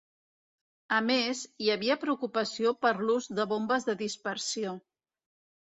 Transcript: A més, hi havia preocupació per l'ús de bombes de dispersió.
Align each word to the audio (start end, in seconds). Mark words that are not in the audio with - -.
A 0.99 1.01
més, 1.09 1.41
hi 1.65 1.69
havia 1.73 1.99
preocupació 2.05 2.73
per 2.87 2.95
l'ús 3.05 3.29
de 3.41 3.49
bombes 3.55 3.89
de 3.91 3.99
dispersió. 4.05 4.77